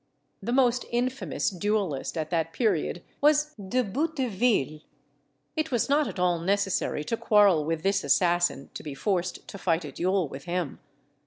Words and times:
_"The 0.41 0.51
most 0.51 0.83
infamous 0.89 1.51
duellist 1.51 2.17
at 2.17 2.31
that 2.31 2.53
period 2.53 3.03
was 3.21 3.53
De 3.53 3.83
Bouteville. 3.83 4.81
It 5.55 5.69
was 5.69 5.89
not 5.89 6.07
at 6.07 6.17
all 6.17 6.39
necessary 6.39 7.03
to 7.03 7.15
quarrel 7.15 7.63
with 7.65 7.83
this 7.83 8.03
assassin, 8.03 8.71
to 8.73 8.81
be 8.81 8.95
forced 8.95 9.47
to 9.47 9.59
fight 9.59 9.85
a 9.85 9.91
duel 9.91 10.27
with 10.27 10.45
him. 10.45 10.79